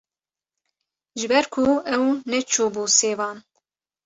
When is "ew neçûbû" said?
1.93-2.83